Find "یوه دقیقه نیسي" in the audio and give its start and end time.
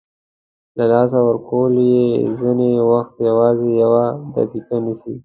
3.83-5.13